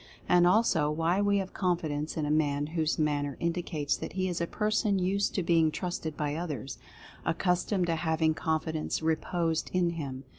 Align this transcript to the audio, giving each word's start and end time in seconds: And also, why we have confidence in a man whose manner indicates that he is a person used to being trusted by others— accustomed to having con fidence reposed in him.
And 0.27 0.47
also, 0.47 0.89
why 0.89 1.21
we 1.21 1.37
have 1.37 1.53
confidence 1.53 2.17
in 2.17 2.25
a 2.25 2.31
man 2.31 2.65
whose 2.73 2.97
manner 2.97 3.37
indicates 3.39 3.95
that 3.97 4.13
he 4.13 4.27
is 4.27 4.41
a 4.41 4.47
person 4.47 4.97
used 4.97 5.35
to 5.35 5.43
being 5.43 5.69
trusted 5.69 6.17
by 6.17 6.33
others— 6.33 6.79
accustomed 7.23 7.85
to 7.85 7.95
having 7.97 8.33
con 8.33 8.59
fidence 8.61 9.03
reposed 9.03 9.69
in 9.75 9.91
him. 9.91 10.23